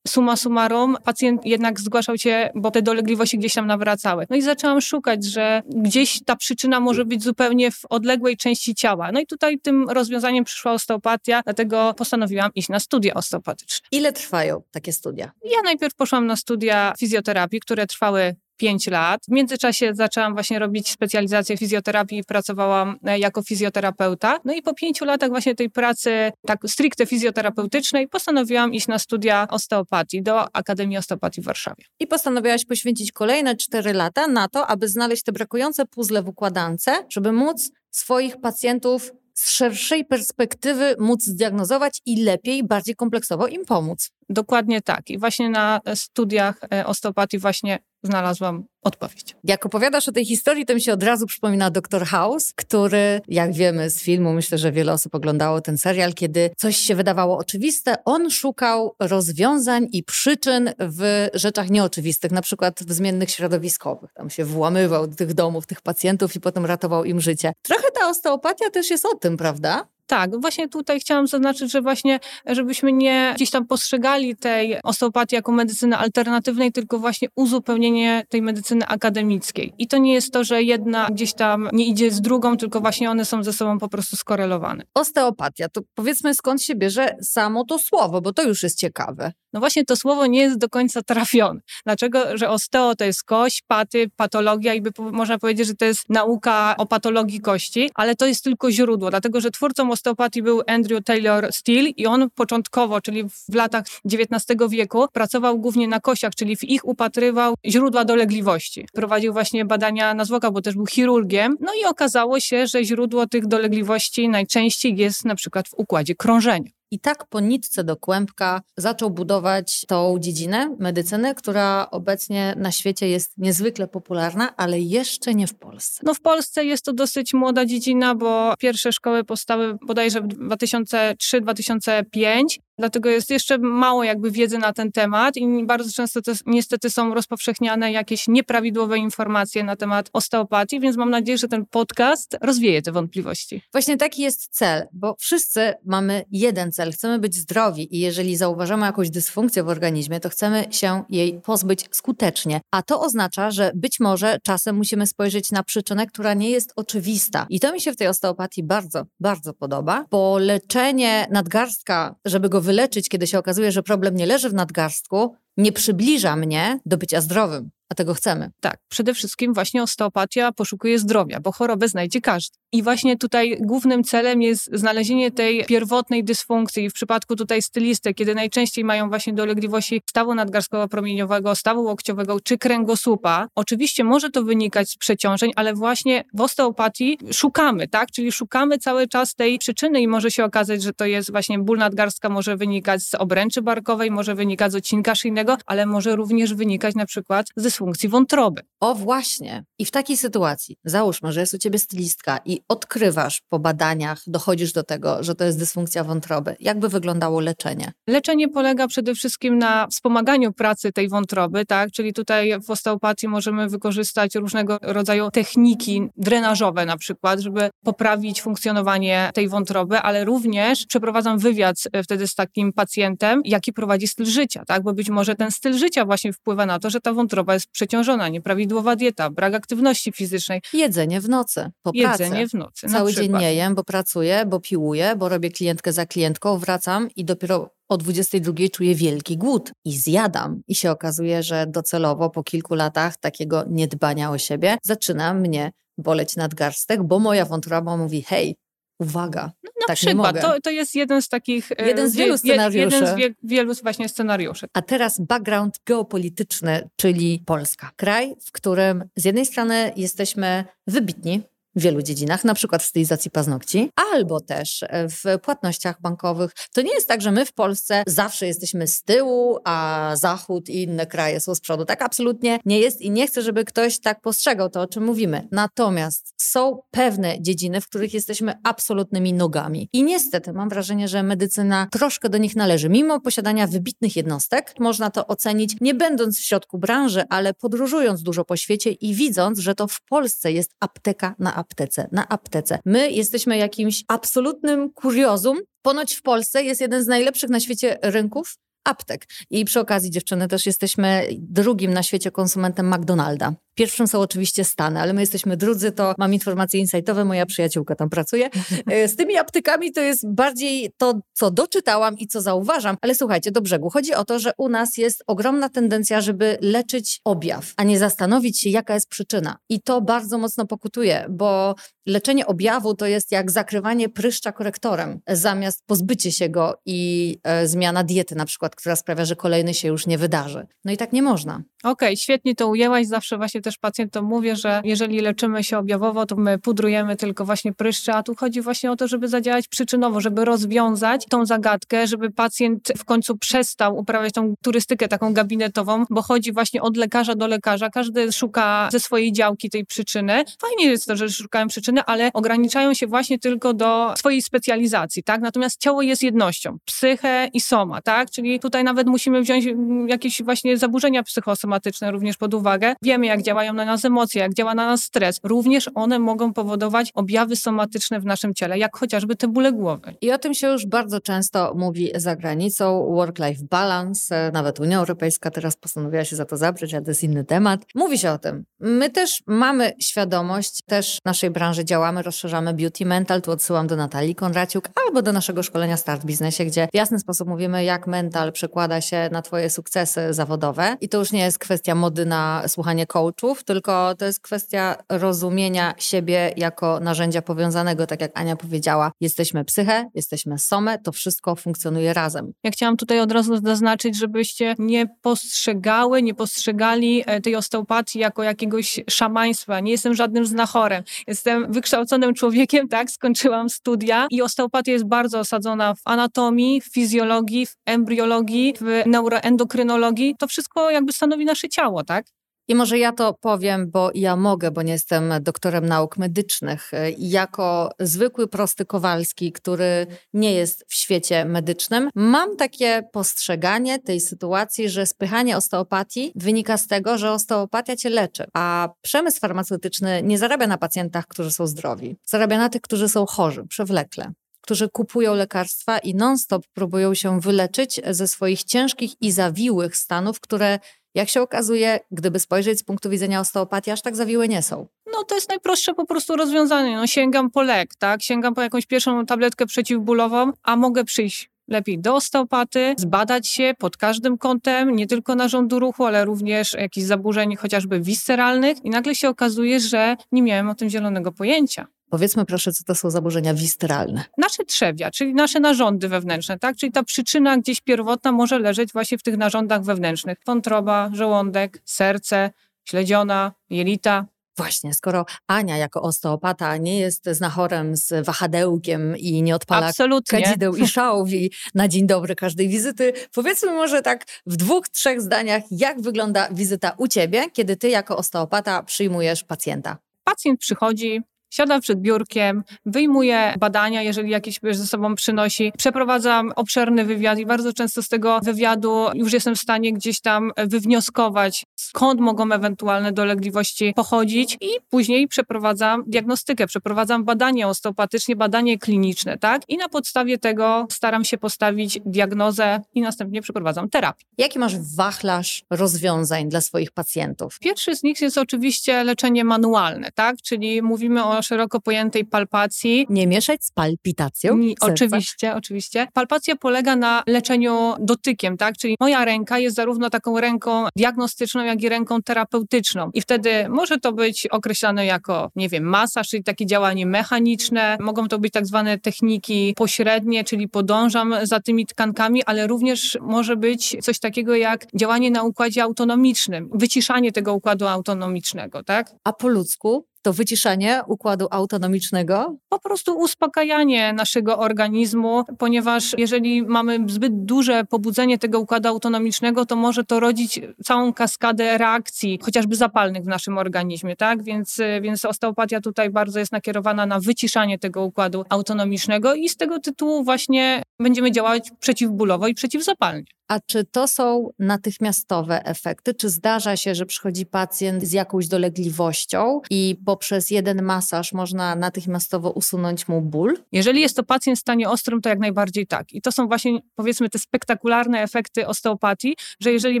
summa 0.06 0.36
summarum 0.36 0.96
pacjent 1.04 1.46
jednak 1.46 1.80
zgłaszał 1.80 2.18
się, 2.18 2.50
bo 2.54 2.70
te 2.70 2.82
dolegliwości 2.82 3.38
gdzieś 3.38 3.54
tam 3.54 3.66
nawracały. 3.66 4.26
No 4.30 4.36
i 4.36 4.42
zaczęłam 4.42 4.80
szukać, 4.80 5.24
że 5.24 5.62
gdzieś 5.66 6.20
ta 6.24 6.36
przyczyna 6.36 6.80
może 6.80 7.04
być 7.04 7.22
zupełnie 7.22 7.70
w 7.70 7.84
odległej 7.90 8.36
części 8.36 8.74
ciała. 8.74 9.12
No 9.12 9.20
i 9.20 9.26
tutaj 9.26 9.58
tym 9.58 9.90
rozwiązaniem 9.90 10.44
przyszła 10.44 10.72
osteopatia, 10.72 11.42
dlatego 11.44 11.94
postanowiłam 11.96 12.50
iść 12.54 12.68
na 12.68 12.80
studia 12.80 13.14
osteopatyczne. 13.14 13.88
Ile 13.92 14.12
trwają 14.12 14.62
takie 14.70 14.92
studia? 14.92 15.32
Ja 15.44 15.62
najpierw 15.64 15.94
poszłam 15.94 16.26
na 16.26 16.36
studia 16.36 16.94
fizjoterapii, 16.98 17.60
które 17.60 17.86
trwały 17.86 18.36
5 18.58 18.86
lat. 18.86 19.20
W 19.28 19.32
międzyczasie 19.32 19.90
zaczęłam 19.94 20.34
właśnie 20.34 20.58
robić 20.58 20.90
specjalizację 20.90 21.56
fizjoterapii 21.56 22.18
i 22.18 22.24
pracowałam 22.24 22.96
e, 23.04 23.18
jako 23.18 23.42
fizjoterapeuta. 23.42 24.38
No 24.44 24.54
i 24.54 24.62
po 24.62 24.74
pięciu 24.74 25.04
latach 25.04 25.30
właśnie 25.30 25.54
tej 25.54 25.70
pracy 25.70 26.32
tak 26.46 26.58
stricte 26.66 27.06
fizjoterapeutycznej 27.06 28.08
postanowiłam 28.08 28.74
iść 28.74 28.88
na 28.88 28.98
studia 28.98 29.46
osteopatii 29.50 30.22
do 30.22 30.56
Akademii 30.56 30.98
Osteopatii 30.98 31.40
w 31.40 31.44
Warszawie. 31.44 31.84
I 32.00 32.06
postanowiłaś 32.06 32.64
poświęcić 32.64 33.12
kolejne 33.12 33.56
4 33.56 33.92
lata 33.92 34.26
na 34.26 34.48
to, 34.48 34.66
aby 34.66 34.88
znaleźć 34.88 35.22
te 35.22 35.32
brakujące 35.32 35.86
puzzle 35.86 36.22
w 36.22 36.28
układance, 36.28 36.90
żeby 37.08 37.32
móc 37.32 37.70
swoich 37.90 38.40
pacjentów 38.40 39.12
z 39.38 39.50
szerszej 39.50 40.04
perspektywy 40.04 40.96
móc 40.98 41.24
zdiagnozować 41.24 42.00
i 42.06 42.22
lepiej, 42.24 42.64
bardziej 42.64 42.94
kompleksowo 42.94 43.46
im 43.46 43.64
pomóc. 43.64 44.10
Dokładnie 44.28 44.82
tak. 44.82 45.10
I 45.10 45.18
właśnie 45.18 45.50
na 45.50 45.80
studiach 45.94 46.60
e, 46.72 46.86
osteopatii 46.86 47.38
właśnie 47.38 47.78
znalazłam 48.02 48.64
odpowiedź. 48.82 49.36
Jak 49.44 49.66
opowiadasz 49.66 50.08
o 50.08 50.12
tej 50.12 50.24
historii, 50.24 50.66
to 50.66 50.74
mi 50.74 50.82
się 50.82 50.92
od 50.92 51.02
razu 51.02 51.26
przypomina 51.26 51.70
Dr. 51.70 52.06
House, 52.06 52.52
który, 52.56 53.20
jak 53.28 53.52
wiemy 53.52 53.90
z 53.90 54.02
filmu, 54.02 54.32
myślę, 54.32 54.58
że 54.58 54.72
wiele 54.72 54.92
osób 54.92 55.14
oglądało 55.14 55.60
ten 55.60 55.78
serial, 55.78 56.14
kiedy 56.14 56.50
coś 56.56 56.76
się 56.76 56.94
wydawało 56.94 57.38
oczywiste, 57.38 58.04
on 58.04 58.30
szukał 58.30 58.94
rozwiązań 59.00 59.86
i 59.92 60.02
przyczyn 60.02 60.72
w 60.78 61.28
rzeczach 61.34 61.70
nieoczywistych, 61.70 62.32
na 62.32 62.42
przykład 62.42 62.80
w 62.80 62.92
zmiennych 62.92 63.30
środowiskowych. 63.30 64.12
Tam 64.12 64.30
się 64.30 64.44
włamywał 64.44 65.06
do 65.06 65.16
tych 65.16 65.34
domów, 65.34 65.66
tych 65.66 65.80
pacjentów 65.80 66.36
i 66.36 66.40
potem 66.40 66.66
ratował 66.66 67.04
im 67.04 67.20
życie. 67.20 67.52
Trochę 67.62 67.90
ta 67.90 68.08
osteopatia 68.08 68.70
też 68.70 68.90
jest 68.90 69.06
o 69.06 69.14
tym, 69.14 69.36
prawda? 69.36 69.88
Tak, 70.08 70.40
właśnie 70.40 70.68
tutaj 70.68 71.00
chciałam 71.00 71.26
zaznaczyć, 71.26 71.72
że 71.72 71.82
właśnie, 71.82 72.20
żebyśmy 72.46 72.92
nie 72.92 73.32
gdzieś 73.36 73.50
tam 73.50 73.66
postrzegali 73.66 74.36
tej 74.36 74.82
osteopatii 74.82 75.34
jako 75.34 75.52
medycyny 75.52 75.96
alternatywnej, 75.96 76.72
tylko 76.72 76.98
właśnie 76.98 77.28
uzupełnienie 77.36 78.24
tej 78.28 78.42
medycyny 78.42 78.86
akademickiej. 78.86 79.72
I 79.78 79.88
to 79.88 79.98
nie 79.98 80.14
jest 80.14 80.32
to, 80.32 80.44
że 80.44 80.62
jedna 80.62 81.08
gdzieś 81.10 81.34
tam 81.34 81.68
nie 81.72 81.86
idzie 81.86 82.10
z 82.10 82.20
drugą, 82.20 82.56
tylko 82.56 82.80
właśnie 82.80 83.10
one 83.10 83.24
są 83.24 83.42
ze 83.42 83.52
sobą 83.52 83.78
po 83.78 83.88
prostu 83.88 84.16
skorelowane. 84.16 84.84
Osteopatia, 84.94 85.68
to 85.68 85.80
powiedzmy 85.94 86.34
skąd 86.34 86.62
się 86.62 86.74
bierze 86.74 87.16
samo 87.22 87.64
to 87.64 87.78
słowo, 87.78 88.20
bo 88.20 88.32
to 88.32 88.42
już 88.42 88.62
jest 88.62 88.78
ciekawe. 88.78 89.32
No 89.52 89.60
właśnie 89.60 89.84
to 89.84 89.96
słowo 89.96 90.26
nie 90.26 90.40
jest 90.40 90.58
do 90.58 90.68
końca 90.68 91.02
trafione. 91.02 91.60
Dlaczego? 91.86 92.36
Że 92.36 92.48
osteo 92.48 92.94
to 92.94 93.04
jest 93.04 93.24
kość, 93.24 93.62
paty, 93.66 94.10
patologia 94.16 94.74
i 94.74 94.80
by 94.80 94.90
można 94.98 95.38
powiedzieć, 95.38 95.66
że 95.66 95.74
to 95.74 95.84
jest 95.84 96.08
nauka 96.08 96.74
o 96.78 96.86
patologii 96.86 97.40
kości, 97.40 97.90
ale 97.94 98.14
to 98.16 98.26
jest 98.26 98.44
tylko 98.44 98.70
źródło, 98.70 99.10
dlatego 99.10 99.40
że 99.40 99.50
twórcą 99.50 99.90
osteopatii 99.98 100.42
był 100.42 100.62
Andrew 100.66 101.04
Taylor 101.04 101.52
Steele 101.52 101.88
i 101.88 102.06
on 102.06 102.30
początkowo, 102.30 103.00
czyli 103.00 103.24
w 103.50 103.54
latach 103.54 103.84
XIX 104.04 104.70
wieku, 104.70 105.06
pracował 105.12 105.58
głównie 105.58 105.88
na 105.88 106.00
kościach, 106.00 106.34
czyli 106.34 106.56
w 106.56 106.64
ich 106.64 106.84
upatrywał 106.84 107.54
źródła 107.66 108.04
dolegliwości. 108.04 108.86
Prowadził 108.92 109.32
właśnie 109.32 109.64
badania 109.64 110.14
na 110.14 110.24
zwłokach, 110.24 110.52
bo 110.52 110.62
też 110.62 110.74
był 110.74 110.86
chirurgiem. 110.86 111.56
No 111.60 111.72
i 111.82 111.84
okazało 111.84 112.40
się, 112.40 112.66
że 112.66 112.84
źródło 112.84 113.26
tych 113.26 113.46
dolegliwości 113.46 114.28
najczęściej 114.28 114.96
jest 114.96 115.24
na 115.24 115.34
przykład 115.34 115.68
w 115.68 115.74
układzie 115.74 116.14
krążenia. 116.14 116.77
I 116.90 117.00
tak 117.00 117.26
po 117.26 117.40
nitce 117.40 117.84
do 117.84 117.96
kłębka 117.96 118.60
zaczął 118.76 119.10
budować 119.10 119.84
tą 119.88 120.16
dziedzinę 120.18 120.76
medycyny, 120.78 121.34
która 121.34 121.88
obecnie 121.90 122.54
na 122.56 122.72
świecie 122.72 123.08
jest 123.08 123.38
niezwykle 123.38 123.88
popularna, 123.88 124.56
ale 124.56 124.80
jeszcze 124.80 125.34
nie 125.34 125.46
w 125.46 125.54
Polsce. 125.54 126.02
No 126.06 126.14
w 126.14 126.20
Polsce 126.20 126.64
jest 126.64 126.84
to 126.84 126.92
dosyć 126.92 127.34
młoda 127.34 127.66
dziedzina, 127.66 128.14
bo 128.14 128.54
pierwsze 128.58 128.92
szkoły 128.92 129.24
powstały 129.24 129.78
bodajże 129.86 130.20
w 130.20 130.26
2003-2005 130.26 132.58
Dlatego 132.78 133.08
jest 133.08 133.30
jeszcze 133.30 133.58
mało 133.58 134.04
jakby 134.04 134.30
wiedzy 134.30 134.58
na 134.58 134.72
ten 134.72 134.92
temat 134.92 135.36
i 135.36 135.64
bardzo 135.66 135.92
często 135.92 136.22
to 136.22 136.32
niestety 136.46 136.90
są 136.90 137.14
rozpowszechniane 137.14 137.92
jakieś 137.92 138.28
nieprawidłowe 138.28 138.98
informacje 138.98 139.64
na 139.64 139.76
temat 139.76 140.10
osteopatii, 140.12 140.80
więc 140.80 140.96
mam 140.96 141.10
nadzieję, 141.10 141.38
że 141.38 141.48
ten 141.48 141.66
podcast 141.66 142.36
rozwieje 142.40 142.82
te 142.82 142.92
wątpliwości. 142.92 143.62
Właśnie 143.72 143.96
taki 143.96 144.22
jest 144.22 144.48
cel, 144.50 144.86
bo 144.92 145.16
wszyscy 145.18 145.74
mamy 145.84 146.24
jeden 146.30 146.72
cel. 146.72 146.92
Chcemy 146.92 147.18
być 147.18 147.34
zdrowi 147.34 147.96
i 147.96 148.00
jeżeli 148.00 148.36
zauważamy 148.36 148.86
jakąś 148.86 149.10
dysfunkcję 149.10 149.62
w 149.62 149.68
organizmie, 149.68 150.20
to 150.20 150.28
chcemy 150.28 150.64
się 150.70 151.04
jej 151.08 151.40
pozbyć 151.40 151.88
skutecznie. 151.90 152.60
A 152.70 152.82
to 152.82 153.00
oznacza, 153.00 153.50
że 153.50 153.72
być 153.74 154.00
może 154.00 154.38
czasem 154.42 154.76
musimy 154.76 155.06
spojrzeć 155.06 155.50
na 155.50 155.62
przyczynę, 155.62 156.06
która 156.06 156.34
nie 156.34 156.50
jest 156.50 156.72
oczywista. 156.76 157.46
I 157.50 157.60
to 157.60 157.72
mi 157.72 157.80
się 157.80 157.92
w 157.92 157.96
tej 157.96 158.08
osteopatii 158.08 158.62
bardzo, 158.62 159.04
bardzo 159.20 159.54
podoba, 159.54 160.04
bo 160.10 160.38
leczenie 160.38 161.26
nadgarstka, 161.30 162.14
żeby 162.24 162.48
go 162.48 162.60
wyleczyć, 162.68 163.08
kiedy 163.08 163.26
się 163.26 163.38
okazuje, 163.38 163.72
że 163.72 163.82
problem 163.82 164.16
nie 164.16 164.26
leży 164.26 164.48
w 164.50 164.54
nadgarstku, 164.54 165.34
nie 165.56 165.72
przybliża 165.72 166.36
mnie 166.36 166.80
do 166.86 166.96
bycia 166.96 167.20
zdrowym 167.20 167.70
a 167.88 167.94
tego 167.94 168.14
chcemy. 168.14 168.50
Tak, 168.60 168.78
przede 168.88 169.14
wszystkim 169.14 169.54
właśnie 169.54 169.82
osteopatia 169.82 170.52
poszukuje 170.52 170.98
zdrowia, 170.98 171.40
bo 171.40 171.52
chorobę 171.52 171.88
znajdzie 171.88 172.20
każdy. 172.20 172.58
I 172.72 172.82
właśnie 172.82 173.16
tutaj 173.16 173.56
głównym 173.60 174.04
celem 174.04 174.42
jest 174.42 174.70
znalezienie 174.72 175.30
tej 175.30 175.64
pierwotnej 175.64 176.24
dysfunkcji. 176.24 176.90
W 176.90 176.92
przypadku 176.92 177.36
tutaj 177.36 177.62
stylisty, 177.62 178.14
kiedy 178.14 178.34
najczęściej 178.34 178.84
mają 178.84 179.08
właśnie 179.08 179.32
dolegliwości 179.32 180.02
stawu 180.10 180.34
nadgarstkowo-promieniowego, 180.34 181.54
stawu 181.54 181.82
łokciowego 181.82 182.40
czy 182.40 182.58
kręgosłupa. 182.58 183.48
Oczywiście 183.54 184.04
może 184.04 184.30
to 184.30 184.42
wynikać 184.42 184.90
z 184.90 184.96
przeciążeń, 184.96 185.52
ale 185.56 185.74
właśnie 185.74 186.24
w 186.34 186.40
osteopatii 186.40 187.18
szukamy, 187.32 187.88
tak? 187.88 188.10
Czyli 188.10 188.32
szukamy 188.32 188.78
cały 188.78 189.08
czas 189.08 189.34
tej 189.34 189.58
przyczyny 189.58 190.00
i 190.00 190.08
może 190.08 190.30
się 190.30 190.44
okazać, 190.44 190.82
że 190.82 190.92
to 190.92 191.04
jest 191.04 191.32
właśnie 191.32 191.58
ból 191.58 191.78
nadgarstka 191.78 192.28
może 192.28 192.56
wynikać 192.56 193.02
z 193.02 193.14
obręczy 193.14 193.62
barkowej, 193.62 194.10
może 194.10 194.34
wynikać 194.34 194.72
z 194.72 194.74
odcinka 194.74 195.14
szyjnego, 195.14 195.56
ale 195.66 195.86
może 195.86 196.16
również 196.16 196.54
wynikać 196.54 196.94
na 196.94 197.06
przykład 197.06 197.46
ze 197.56 197.70
dysfunkcji 197.78 198.08
wątroby. 198.08 198.62
O 198.80 198.94
właśnie. 198.94 199.64
I 199.78 199.84
w 199.84 199.90
takiej 199.90 200.16
sytuacji, 200.16 200.76
załóżmy, 200.84 201.32
że 201.32 201.40
jest 201.40 201.54
u 201.54 201.58
ciebie 201.58 201.78
stylistka 201.78 202.38
i 202.44 202.60
odkrywasz 202.68 203.42
po 203.48 203.58
badaniach, 203.58 204.22
dochodzisz 204.26 204.72
do 204.72 204.82
tego, 204.82 205.22
że 205.22 205.34
to 205.34 205.44
jest 205.44 205.58
dysfunkcja 205.58 206.04
wątroby. 206.04 206.56
Jakby 206.60 206.88
wyglądało 206.88 207.40
leczenie? 207.40 207.92
Leczenie 208.08 208.48
polega 208.48 208.88
przede 208.88 209.14
wszystkim 209.14 209.58
na 209.58 209.86
wspomaganiu 209.86 210.52
pracy 210.52 210.92
tej 210.92 211.08
wątroby, 211.08 211.66
tak? 211.66 211.90
Czyli 211.90 212.12
tutaj 212.12 212.60
w 212.60 212.70
osteopatii 212.70 213.28
możemy 213.28 213.68
wykorzystać 213.68 214.34
różnego 214.34 214.78
rodzaju 214.82 215.30
techniki 215.30 216.02
drenażowe 216.16 216.86
na 216.86 216.96
przykład, 216.96 217.40
żeby 217.40 217.70
poprawić 217.84 218.42
funkcjonowanie 218.42 219.30
tej 219.34 219.48
wątroby, 219.48 219.98
ale 219.98 220.24
również 220.24 220.86
przeprowadzam 220.86 221.38
wywiad 221.38 221.76
wtedy 222.04 222.28
z 222.28 222.34
takim 222.34 222.72
pacjentem, 222.72 223.42
jaki 223.44 223.72
prowadzi 223.72 224.08
styl 224.08 224.26
życia, 224.26 224.62
tak? 224.66 224.82
Bo 224.82 224.92
być 224.92 225.10
może 225.10 225.34
ten 225.34 225.50
styl 225.50 225.72
życia 225.72 226.04
właśnie 226.04 226.32
wpływa 226.32 226.66
na 226.66 226.78
to, 226.78 226.90
że 226.90 227.00
ta 227.00 227.12
wątroba 227.12 227.54
jest 227.54 227.67
przeciążona, 227.72 228.28
nieprawidłowa 228.28 228.96
dieta, 228.96 229.30
brak 229.30 229.54
aktywności 229.54 230.12
fizycznej. 230.12 230.62
Jedzenie 230.72 231.20
w 231.20 231.28
nocy, 231.28 231.70
po 231.82 231.90
Jedzenie 231.94 232.30
pracy. 232.30 232.48
w 232.48 232.54
nocy. 232.54 232.86
Cały 232.88 233.14
dzień 233.14 233.32
nie 233.38 233.54
jem, 233.54 233.74
bo 233.74 233.84
pracuję, 233.84 234.46
bo 234.46 234.60
piłuję, 234.60 235.16
bo 235.16 235.28
robię 235.28 235.50
klientkę 235.50 235.92
za 235.92 236.06
klientką, 236.06 236.58
wracam 236.58 237.08
i 237.16 237.24
dopiero 237.24 237.70
o 237.88 237.96
22 237.96 238.54
czuję 238.72 238.94
wielki 238.94 239.36
głód 239.36 239.72
i 239.84 239.98
zjadam. 239.98 240.62
I 240.68 240.74
się 240.74 240.90
okazuje, 240.90 241.42
że 241.42 241.66
docelowo 241.66 242.30
po 242.30 242.42
kilku 242.42 242.74
latach 242.74 243.16
takiego 243.16 243.64
niedbania 243.68 244.30
o 244.30 244.38
siebie 244.38 244.78
zaczyna 244.82 245.34
mnie 245.34 245.72
boleć 245.98 246.36
nadgarstek, 246.36 247.02
bo 247.02 247.18
moja 247.18 247.44
wątroba 247.44 247.96
mówi: 247.96 248.22
hej, 248.22 248.56
uwaga. 248.98 249.52
No, 249.64 249.70
na 249.80 249.86
tak 249.86 249.96
przykład, 249.96 250.40
to, 250.40 250.60
to 250.60 250.70
jest 250.70 250.94
jeden 250.94 251.22
z 251.22 251.28
takich. 251.28 251.70
Jeden 251.78 252.10
z 252.10 252.16
wielu 252.16 252.38
scenariuszy. 252.38 252.94
Jeden 252.94 253.06
z 253.06 253.18
wie, 253.18 253.34
wielu 253.42 253.74
właśnie 253.82 254.08
scenariuszy. 254.08 254.66
A 254.72 254.82
teraz 254.82 255.20
background 255.20 255.80
geopolityczny, 255.86 256.88
czyli 256.96 257.42
Polska. 257.46 257.90
Kraj, 257.96 258.34
w 258.46 258.52
którym 258.52 259.04
z 259.16 259.24
jednej 259.24 259.46
strony 259.46 259.92
jesteśmy 259.96 260.64
wybitni, 260.86 261.42
w 261.78 261.82
wielu 261.82 262.02
dziedzinach, 262.02 262.44
na 262.44 262.54
przykład 262.54 262.82
w 262.82 262.86
stylizacji 262.86 263.30
paznokci, 263.30 263.90
albo 264.12 264.40
też 264.40 264.84
w 264.92 265.38
płatnościach 265.42 266.00
bankowych. 266.00 266.50
To 266.74 266.82
nie 266.82 266.94
jest 266.94 267.08
tak, 267.08 267.20
że 267.20 267.30
my 267.30 267.46
w 267.46 267.52
Polsce 267.52 268.02
zawsze 268.06 268.46
jesteśmy 268.46 268.86
z 268.86 269.02
tyłu, 269.02 269.58
a 269.64 270.10
Zachód 270.14 270.68
i 270.68 270.82
inne 270.82 271.06
kraje 271.06 271.40
są 271.40 271.54
z 271.54 271.60
przodu. 271.60 271.84
Tak 271.84 272.02
absolutnie 272.02 272.58
nie 272.64 272.80
jest 272.80 273.00
i 273.00 273.10
nie 273.10 273.26
chcę, 273.26 273.42
żeby 273.42 273.64
ktoś 273.64 274.00
tak 274.00 274.20
postrzegał 274.20 274.70
to, 274.70 274.80
o 274.80 274.86
czym 274.86 275.04
mówimy. 275.04 275.48
Natomiast 275.52 276.34
są 276.36 276.80
pewne 276.90 277.42
dziedziny, 277.42 277.80
w 277.80 277.88
których 277.88 278.14
jesteśmy 278.14 278.54
absolutnymi 278.64 279.32
nogami. 279.32 279.88
I 279.92 280.02
niestety 280.02 280.52
mam 280.52 280.68
wrażenie, 280.68 281.08
że 281.08 281.22
medycyna 281.22 281.88
troszkę 281.92 282.28
do 282.28 282.38
nich 282.38 282.56
należy. 282.56 282.88
Mimo 282.88 283.20
posiadania 283.20 283.66
wybitnych 283.66 284.16
jednostek, 284.16 284.74
można 284.80 285.10
to 285.10 285.26
ocenić 285.26 285.76
nie 285.80 285.94
będąc 285.94 286.38
w 286.38 286.44
środku 286.44 286.78
branży, 286.78 287.24
ale 287.28 287.54
podróżując 287.54 288.22
dużo 288.22 288.44
po 288.44 288.56
świecie 288.56 288.90
i 288.90 289.14
widząc, 289.14 289.58
że 289.58 289.74
to 289.74 289.86
w 289.86 290.00
Polsce 290.00 290.52
jest 290.52 290.70
apteka 290.80 291.34
na 291.38 291.56
aptece, 291.70 292.08
na 292.12 292.28
aptece. 292.28 292.78
My 292.84 293.10
jesteśmy 293.10 293.56
jakimś 293.56 294.04
absolutnym 294.08 294.92
kuriozum. 294.92 295.58
Ponoć 295.82 296.14
w 296.14 296.22
Polsce 296.22 296.62
jest 296.62 296.80
jeden 296.80 297.04
z 297.04 297.06
najlepszych 297.06 297.50
na 297.50 297.60
świecie 297.60 297.98
rynków 298.02 298.56
aptek. 298.88 299.26
I 299.50 299.64
przy 299.64 299.80
okazji, 299.80 300.10
dziewczyny, 300.10 300.48
też 300.48 300.66
jesteśmy 300.66 301.28
drugim 301.38 301.94
na 301.94 302.02
świecie 302.02 302.30
konsumentem 302.30 302.94
McDonalda. 302.94 303.54
Pierwszym 303.78 304.08
są 304.08 304.20
oczywiście 304.20 304.64
Stany, 304.64 305.00
ale 305.00 305.12
my 305.12 305.20
jesteśmy 305.20 305.56
drudzy, 305.56 305.92
to 305.92 306.14
mam 306.18 306.34
informacje 306.34 306.80
insightowe, 306.80 307.24
moja 307.24 307.46
przyjaciółka 307.46 307.94
tam 307.94 308.10
pracuje. 308.10 308.50
E, 308.86 309.08
z 309.08 309.16
tymi 309.16 309.36
aptykami 309.36 309.92
to 309.92 310.00
jest 310.00 310.34
bardziej 310.34 310.92
to, 310.96 311.20
co 311.32 311.50
doczytałam 311.50 312.18
i 312.18 312.26
co 312.26 312.40
zauważam, 312.40 312.96
ale 313.00 313.14
słuchajcie, 313.14 313.50
do 313.50 313.60
brzegu. 313.60 313.90
Chodzi 313.90 314.14
o 314.14 314.24
to, 314.24 314.38
że 314.38 314.52
u 314.58 314.68
nas 314.68 314.96
jest 314.96 315.24
ogromna 315.26 315.68
tendencja, 315.68 316.20
żeby 316.20 316.58
leczyć 316.60 317.20
objaw, 317.24 317.72
a 317.76 317.84
nie 317.84 317.98
zastanowić 317.98 318.60
się, 318.60 318.70
jaka 318.70 318.94
jest 318.94 319.08
przyczyna. 319.08 319.56
I 319.68 319.82
to 319.82 320.00
bardzo 320.00 320.38
mocno 320.38 320.66
pokutuje, 320.66 321.26
bo 321.30 321.74
leczenie 322.06 322.46
objawu 322.46 322.94
to 322.94 323.06
jest 323.06 323.32
jak 323.32 323.50
zakrywanie 323.50 324.08
pryszcza 324.08 324.52
korektorem, 324.52 325.20
zamiast 325.28 325.82
pozbycie 325.86 326.32
się 326.32 326.48
go 326.48 326.80
i 326.86 327.38
e, 327.44 327.68
zmiana 327.68 328.04
diety 328.04 328.34
na 328.34 328.44
przykład, 328.44 328.76
która 328.78 328.96
sprawia, 328.96 329.24
że 329.24 329.36
kolejny 329.36 329.74
się 329.74 329.88
już 329.88 330.06
nie 330.06 330.18
wydarzy. 330.18 330.66
No 330.84 330.92
i 330.92 330.96
tak 330.96 331.12
nie 331.12 331.22
można. 331.22 331.54
Okej, 331.54 331.92
okay, 331.92 332.16
świetnie 332.16 332.54
to 332.54 332.68
ujęłaś. 332.68 333.06
Zawsze 333.06 333.36
właśnie 333.36 333.60
też 333.60 333.78
pacjentom 333.78 334.24
mówię, 334.24 334.56
że 334.56 334.80
jeżeli 334.84 335.20
leczymy 335.20 335.64
się 335.64 335.78
objawowo, 335.78 336.26
to 336.26 336.36
my 336.36 336.58
pudrujemy 336.58 337.16
tylko 337.16 337.44
właśnie 337.44 337.72
pryszcze, 337.72 338.14
a 338.14 338.22
tu 338.22 338.34
chodzi 338.34 338.60
właśnie 338.60 338.92
o 338.92 338.96
to, 338.96 339.08
żeby 339.08 339.28
zadziałać 339.28 339.68
przyczynowo, 339.68 340.20
żeby 340.20 340.44
rozwiązać 340.44 341.26
tą 341.28 341.46
zagadkę, 341.46 342.06
żeby 342.06 342.30
pacjent 342.30 342.92
w 342.96 343.04
końcu 343.04 343.38
przestał 343.38 343.96
uprawiać 343.96 344.32
tą 344.32 344.54
turystykę 344.62 345.08
taką 345.08 345.34
gabinetową, 345.34 346.04
bo 346.10 346.22
chodzi 346.22 346.52
właśnie 346.52 346.82
od 346.82 346.96
lekarza 346.96 347.34
do 347.34 347.46
lekarza. 347.46 347.90
Każdy 347.90 348.32
szuka 348.32 348.88
ze 348.92 349.00
swojej 349.00 349.32
działki 349.32 349.70
tej 349.70 349.86
przyczyny. 349.86 350.44
Fajnie 350.60 350.86
jest 350.86 351.06
to, 351.06 351.16
że 351.16 351.30
szukają 351.30 351.68
przyczyny, 351.68 352.02
ale 352.04 352.30
ograniczają 352.34 352.94
się 352.94 353.06
właśnie 353.06 353.38
tylko 353.38 353.74
do 353.74 354.14
swojej 354.18 354.42
specjalizacji, 354.42 355.22
tak? 355.22 355.40
Natomiast 355.40 355.80
ciało 355.80 356.02
jest 356.02 356.22
jednością. 356.22 356.78
Psychę 356.84 357.48
i 357.52 357.60
soma, 357.60 358.02
tak? 358.02 358.30
Czyli 358.30 358.60
tutaj 358.68 358.84
nawet 358.84 359.06
musimy 359.06 359.42
wziąć 359.42 359.66
mm, 359.66 360.08
jakieś 360.08 360.42
właśnie 360.42 360.78
zaburzenia 360.78 361.22
psychosomatyczne 361.22 362.10
również 362.10 362.36
pod 362.36 362.54
uwagę. 362.54 362.94
Wiemy, 363.02 363.26
jak 363.26 363.42
działa 363.42 363.58
działają 363.58 363.72
na 363.72 363.84
nas 363.84 364.04
emocje, 364.04 364.42
jak 364.42 364.54
działa 364.54 364.74
na 364.74 364.86
nas 364.86 365.02
stres, 365.02 365.40
również 365.42 365.90
one 365.94 366.18
mogą 366.18 366.52
powodować 366.52 367.12
objawy 367.14 367.56
somatyczne 367.56 368.20
w 368.20 368.24
naszym 368.24 368.54
ciele, 368.54 368.78
jak 368.78 368.96
chociażby 368.96 369.36
te 369.36 369.48
bóle 369.48 369.72
głowy. 369.72 370.14
I 370.20 370.32
o 370.32 370.38
tym 370.38 370.54
się 370.54 370.66
już 370.66 370.86
bardzo 370.86 371.20
często 371.20 371.74
mówi 371.76 372.10
za 372.14 372.36
granicą. 372.36 373.06
Work-life 373.14 373.64
balance, 373.70 374.50
nawet 374.52 374.80
Unia 374.80 374.98
Europejska 374.98 375.50
teraz 375.50 375.76
postanowiła 375.76 376.24
się 376.24 376.36
za 376.36 376.44
to 376.44 376.56
zabrać, 376.56 376.94
ale 376.94 377.02
to 377.02 377.10
jest 377.10 377.24
inny 377.24 377.44
temat. 377.44 377.80
Mówi 377.94 378.18
się 378.18 378.30
o 378.30 378.38
tym. 378.38 378.64
My 378.80 379.10
też 379.10 379.42
mamy 379.46 379.92
świadomość, 380.00 380.82
też 380.86 381.18
w 381.22 381.24
naszej 381.24 381.50
branży 381.50 381.84
działamy, 381.84 382.22
rozszerzamy 382.22 382.74
beauty 382.74 383.06
mental. 383.06 383.42
Tu 383.42 383.50
odsyłam 383.50 383.86
do 383.86 383.96
Natalii 383.96 384.34
Konraciuk 384.34 384.88
albo 385.06 385.22
do 385.22 385.32
naszego 385.32 385.62
szkolenia 385.62 385.96
Start 385.96 386.24
Biznesie, 386.24 386.64
gdzie 386.64 386.88
w 386.92 386.96
jasny 386.96 387.18
sposób 387.18 387.48
mówimy, 387.48 387.84
jak 387.84 388.06
mental 388.06 388.47
przekłada 388.52 389.00
się 389.00 389.28
na 389.32 389.42
Twoje 389.42 389.70
sukcesy 389.70 390.34
zawodowe. 390.34 390.96
I 391.00 391.08
to 391.08 391.18
już 391.18 391.32
nie 391.32 391.40
jest 391.40 391.58
kwestia 391.58 391.94
mody 391.94 392.26
na 392.26 392.62
słuchanie 392.68 393.06
coachów, 393.06 393.64
tylko 393.64 394.14
to 394.14 394.24
jest 394.24 394.40
kwestia 394.40 394.96
rozumienia 395.08 395.94
siebie 395.98 396.52
jako 396.56 397.00
narzędzia 397.00 397.42
powiązanego, 397.42 398.06
tak 398.06 398.20
jak 398.20 398.30
Ania 398.34 398.56
powiedziała. 398.56 399.12
Jesteśmy 399.20 399.64
psychę, 399.64 400.10
jesteśmy 400.14 400.58
somę, 400.58 400.98
to 400.98 401.12
wszystko 401.12 401.56
funkcjonuje 401.56 402.14
razem. 402.14 402.52
Ja 402.64 402.70
chciałam 402.70 402.96
tutaj 402.96 403.20
od 403.20 403.32
razu 403.32 403.56
zaznaczyć, 403.64 404.18
żebyście 404.18 404.74
nie 404.78 405.06
postrzegały, 405.22 406.22
nie 406.22 406.34
postrzegali 406.34 407.22
e, 407.26 407.40
tej 407.40 407.56
osteopatii 407.56 408.18
jako 408.18 408.42
jakiegoś 408.42 409.00
szamaństwa. 409.10 409.80
Nie 409.80 409.92
jestem 409.92 410.14
żadnym 410.14 410.46
znachorem. 410.46 411.02
Jestem 411.26 411.72
wykształconym 411.72 412.34
człowiekiem, 412.34 412.88
tak, 412.88 413.10
skończyłam 413.10 413.70
studia 413.70 414.26
i 414.30 414.42
osteopatia 414.42 414.92
jest 414.92 415.04
bardzo 415.04 415.38
osadzona 415.38 415.94
w 415.94 416.00
anatomii, 416.04 416.80
w 416.80 416.84
fizjologii, 416.84 417.66
w 417.66 417.76
embriologii, 417.86 418.37
w 418.80 419.02
neuroendokrynologii. 419.06 420.36
To 420.38 420.46
wszystko 420.46 420.90
jakby 420.90 421.12
stanowi 421.12 421.44
nasze 421.44 421.68
ciało, 421.68 422.04
tak? 422.04 422.26
I 422.70 422.74
może 422.74 422.98
ja 422.98 423.12
to 423.12 423.34
powiem, 423.34 423.90
bo 423.90 424.10
ja 424.14 424.36
mogę, 424.36 424.70
bo 424.70 424.82
nie 424.82 424.92
jestem 424.92 425.32
doktorem 425.40 425.86
nauk 425.86 426.16
medycznych. 426.16 426.90
Jako 427.18 427.90
zwykły 428.00 428.48
prosty 428.48 428.84
Kowalski, 428.84 429.52
który 429.52 430.06
nie 430.32 430.52
jest 430.54 430.84
w 430.88 430.94
świecie 430.94 431.44
medycznym, 431.44 432.10
mam 432.14 432.56
takie 432.56 433.02
postrzeganie 433.12 433.98
tej 433.98 434.20
sytuacji, 434.20 434.88
że 434.88 435.06
spychanie 435.06 435.56
osteopatii 435.56 436.32
wynika 436.34 436.76
z 436.76 436.86
tego, 436.86 437.18
że 437.18 437.32
osteopatia 437.32 437.96
cię 437.96 438.10
leczy, 438.10 438.44
a 438.54 438.88
przemysł 439.00 439.40
farmaceutyczny 439.40 440.22
nie 440.22 440.38
zarabia 440.38 440.66
na 440.66 440.78
pacjentach, 440.78 441.26
którzy 441.26 441.50
są 441.50 441.66
zdrowi. 441.66 442.16
Zarabia 442.26 442.58
na 442.58 442.68
tych, 442.68 442.82
którzy 442.82 443.08
są 443.08 443.26
chorzy, 443.26 443.66
przewlekle 443.66 444.32
którzy 444.68 444.88
kupują 444.88 445.34
lekarstwa 445.34 445.98
i 445.98 446.14
non-stop 446.14 446.66
próbują 446.74 447.14
się 447.14 447.40
wyleczyć 447.40 448.00
ze 448.10 448.28
swoich 448.28 448.64
ciężkich 448.64 449.22
i 449.22 449.32
zawiłych 449.32 449.96
stanów, 449.96 450.40
które 450.40 450.78
jak 451.14 451.28
się 451.28 451.42
okazuje, 451.42 452.00
gdyby 452.10 452.40
spojrzeć 452.40 452.78
z 452.78 452.82
punktu 452.82 453.10
widzenia 453.10 453.40
osteopatii, 453.40 453.90
aż 453.90 454.02
tak 454.02 454.16
zawiłe 454.16 454.48
nie 454.48 454.62
są. 454.62 454.86
No 455.12 455.24
to 455.24 455.34
jest 455.34 455.48
najprostsze 455.48 455.94
po 455.94 456.06
prostu 456.06 456.36
rozwiązanie. 456.36 456.96
No, 456.96 457.06
sięgam 457.06 457.50
po 457.50 457.62
lek, 457.62 457.94
tak? 457.98 458.22
Sięgam 458.22 458.54
po 458.54 458.62
jakąś 458.62 458.86
pierwszą 458.86 459.26
tabletkę 459.26 459.66
przeciwbólową, 459.66 460.52
a 460.62 460.76
mogę 460.76 461.04
przyjść 461.04 461.50
lepiej 461.68 461.98
do 461.98 462.14
osteopaty, 462.14 462.94
zbadać 462.98 463.48
się 463.48 463.74
pod 463.78 463.96
każdym 463.96 464.38
kątem, 464.38 464.96
nie 464.96 465.06
tylko 465.06 465.34
narządu 465.34 465.78
ruchu, 465.78 466.04
ale 466.04 466.24
również 466.24 466.72
jakichś 466.72 467.06
zaburzeń 467.06 467.56
chociażby 467.56 468.00
visceralnych 468.00 468.84
i 468.84 468.90
nagle 468.90 469.14
się 469.14 469.28
okazuje, 469.28 469.80
że 469.80 470.16
nie 470.32 470.42
miałem 470.42 470.68
o 470.68 470.74
tym 470.74 470.88
zielonego 470.88 471.32
pojęcia. 471.32 471.86
Powiedzmy 472.10 472.44
proszę, 472.44 472.72
co 472.72 472.84
to 472.84 472.94
są 472.94 473.10
zaburzenia 473.10 473.54
wisteralne. 473.54 474.24
Nasze 474.38 474.64
trzewia, 474.64 475.10
czyli 475.10 475.34
nasze 475.34 475.60
narządy 475.60 476.08
wewnętrzne, 476.08 476.58
tak? 476.58 476.76
Czyli 476.76 476.92
ta 476.92 477.02
przyczyna 477.02 477.58
gdzieś 477.58 477.80
pierwotna 477.80 478.32
może 478.32 478.58
leżeć 478.58 478.92
właśnie 478.92 479.18
w 479.18 479.22
tych 479.22 479.36
narządach 479.36 479.82
wewnętrznych. 479.82 480.38
Wątroba, 480.46 481.10
żołądek, 481.12 481.82
serce, 481.84 482.50
śledziona, 482.84 483.52
jelita, 483.70 484.26
Właśnie, 484.58 484.94
skoro 484.94 485.26
Ania 485.46 485.76
jako 485.76 486.02
osteopata 486.02 486.76
nie 486.76 486.98
jest 486.98 487.28
znachorem 487.30 487.96
z 487.96 488.26
wahadełkiem 488.26 489.16
i 489.16 489.42
nie 489.42 489.54
odpala 489.54 489.86
Absolutnie. 489.86 490.42
kadzideł 490.42 490.76
i 490.76 490.86
szałów 490.96 491.32
i 491.32 491.52
na 491.74 491.88
dzień 491.88 492.06
dobry 492.06 492.34
każdej 492.34 492.68
wizyty, 492.68 493.12
powiedzmy 493.32 493.72
może 493.72 494.02
tak 494.02 494.24
w 494.46 494.56
dwóch, 494.56 494.88
trzech 494.88 495.20
zdaniach, 495.20 495.62
jak 495.70 496.00
wygląda 496.00 496.48
wizyta 496.50 496.94
u 496.96 497.08
ciebie, 497.08 497.50
kiedy 497.52 497.76
ty 497.76 497.88
jako 497.88 498.16
osteopata 498.16 498.82
przyjmujesz 498.82 499.44
pacjenta? 499.44 499.98
Pacjent 500.24 500.60
przychodzi, 500.60 501.20
Siadam 501.50 501.80
przed 501.80 502.00
biurkiem, 502.00 502.64
wyjmuję 502.86 503.54
badania, 503.58 504.02
jeżeli 504.02 504.30
jakieś 504.30 504.60
ze 504.70 504.86
sobą 504.86 505.14
przynosi, 505.14 505.72
przeprowadzam 505.78 506.52
obszerny 506.56 507.04
wywiad 507.04 507.38
i 507.38 507.46
bardzo 507.46 507.72
często 507.72 508.02
z 508.02 508.08
tego 508.08 508.40
wywiadu 508.42 509.06
już 509.14 509.32
jestem 509.32 509.54
w 509.54 509.58
stanie 509.58 509.92
gdzieś 509.92 510.20
tam 510.20 510.52
wywnioskować, 510.56 511.66
skąd 511.76 512.20
mogą 512.20 512.52
ewentualne 512.52 513.12
dolegliwości 513.12 513.92
pochodzić 513.96 514.56
i 514.60 514.68
później 514.90 515.28
przeprowadzam 515.28 516.04
diagnostykę, 516.06 516.66
przeprowadzam 516.66 517.24
badanie 517.24 517.66
osteopatycznie, 517.66 518.36
badanie 518.36 518.78
kliniczne, 518.78 519.38
tak? 519.38 519.62
I 519.68 519.76
na 519.76 519.88
podstawie 519.88 520.38
tego 520.38 520.86
staram 520.90 521.24
się 521.24 521.38
postawić 521.38 522.00
diagnozę 522.04 522.80
i 522.94 523.00
następnie 523.00 523.42
przeprowadzam 523.42 523.90
terapię. 523.90 524.24
Jaki 524.38 524.58
masz 524.58 524.78
wachlarz 524.96 525.64
rozwiązań 525.70 526.48
dla 526.48 526.60
swoich 526.60 526.90
pacjentów? 526.90 527.58
Pierwszy 527.58 527.96
z 527.96 528.02
nich 528.02 528.20
jest 528.20 528.38
oczywiście 528.38 529.04
leczenie 529.04 529.44
manualne, 529.44 530.10
tak? 530.14 530.36
Czyli 530.42 530.82
mówimy 530.82 531.24
o 531.24 531.37
szeroko 531.42 531.80
pojętej 531.80 532.24
palpacji. 532.24 533.06
Nie 533.10 533.26
mieszać 533.26 533.64
z 533.64 533.70
palpitacją? 533.70 534.56
Nie, 534.56 534.74
oczywiście, 534.80 535.54
oczywiście. 535.54 536.06
Palpacja 536.12 536.56
polega 536.56 536.96
na 536.96 537.22
leczeniu 537.26 537.94
dotykiem, 538.00 538.56
tak? 538.56 538.76
Czyli 538.76 538.96
moja 539.00 539.24
ręka 539.24 539.58
jest 539.58 539.76
zarówno 539.76 540.10
taką 540.10 540.40
ręką 540.40 540.86
diagnostyczną, 540.96 541.64
jak 541.64 541.82
i 541.82 541.88
ręką 541.88 542.22
terapeutyczną. 542.22 543.10
I 543.14 543.20
wtedy 543.20 543.68
może 543.68 543.98
to 543.98 544.12
być 544.12 544.46
określane 544.46 545.06
jako, 545.06 545.50
nie 545.56 545.68
wiem, 545.68 545.84
masaż, 545.84 546.28
czyli 546.28 546.44
takie 546.44 546.66
działanie 546.66 547.06
mechaniczne. 547.06 547.96
Mogą 548.00 548.28
to 548.28 548.38
być 548.38 548.52
tak 548.52 548.66
zwane 548.66 548.98
techniki 548.98 549.74
pośrednie, 549.76 550.44
czyli 550.44 550.68
podążam 550.68 551.34
za 551.42 551.60
tymi 551.60 551.86
tkankami, 551.86 552.44
ale 552.44 552.66
również 552.66 553.18
może 553.20 553.56
być 553.56 553.96
coś 554.02 554.18
takiego 554.18 554.56
jak 554.56 554.86
działanie 554.94 555.30
na 555.30 555.42
układzie 555.42 555.82
autonomicznym, 555.82 556.70
wyciszanie 556.74 557.32
tego 557.32 557.54
układu 557.54 557.86
autonomicznego, 557.86 558.84
tak? 558.84 559.10
A 559.24 559.32
po 559.32 559.48
ludzku? 559.48 560.06
To 560.22 560.32
wyciszenie 560.32 561.02
układu 561.06 561.46
autonomicznego? 561.50 562.56
Po 562.68 562.78
prostu 562.78 563.18
uspokajanie 563.18 564.12
naszego 564.12 564.58
organizmu, 564.58 565.44
ponieważ 565.58 566.14
jeżeli 566.18 566.62
mamy 566.62 566.98
zbyt 567.08 567.44
duże 567.44 567.84
pobudzenie 567.84 568.38
tego 568.38 568.60
układu 568.60 568.88
autonomicznego, 568.88 569.66
to 569.66 569.76
może 569.76 570.04
to 570.04 570.20
rodzić 570.20 570.60
całą 570.84 571.12
kaskadę 571.12 571.78
reakcji, 571.78 572.38
chociażby 572.42 572.76
zapalnych 572.76 573.24
w 573.24 573.26
naszym 573.26 573.58
organizmie, 573.58 574.16
tak? 574.16 574.42
Więc, 574.42 574.76
więc 575.02 575.24
osteopatia 575.24 575.80
tutaj 575.80 576.10
bardzo 576.10 576.38
jest 576.38 576.52
nakierowana 576.52 577.06
na 577.06 577.20
wyciszanie 577.20 577.78
tego 577.78 578.04
układu 578.04 578.44
autonomicznego 578.48 579.34
i 579.34 579.48
z 579.48 579.56
tego 579.56 579.80
tytułu 579.80 580.24
właśnie 580.24 580.82
będziemy 581.00 581.32
działać 581.32 581.70
przeciwbólowo 581.80 582.48
i 582.48 582.54
przeciwzapalnie. 582.54 583.37
A 583.48 583.60
czy 583.60 583.84
to 583.84 584.08
są 584.08 584.48
natychmiastowe 584.58 585.64
efekty? 585.64 586.14
Czy 586.14 586.28
zdarza 586.28 586.76
się, 586.76 586.94
że 586.94 587.06
przychodzi 587.06 587.46
pacjent 587.46 588.04
z 588.04 588.12
jakąś 588.12 588.48
dolegliwością 588.48 589.60
i 589.70 589.96
poprzez 590.06 590.50
jeden 590.50 590.82
masaż 590.82 591.32
można 591.32 591.74
natychmiastowo 591.74 592.50
usunąć 592.50 593.08
mu 593.08 593.20
ból? 593.20 593.58
Jeżeli 593.72 594.00
jest 594.00 594.16
to 594.16 594.22
pacjent 594.22 594.58
w 594.58 594.60
stanie 594.60 594.90
ostrym, 594.90 595.20
to 595.20 595.28
jak 595.28 595.38
najbardziej 595.38 595.86
tak. 595.86 596.12
I 596.12 596.22
to 596.22 596.32
są 596.32 596.46
właśnie, 596.46 596.80
powiedzmy, 596.94 597.28
te 597.28 597.38
spektakularne 597.38 598.22
efekty 598.22 598.66
osteopatii, 598.66 599.36
że 599.60 599.72
jeżeli 599.72 600.00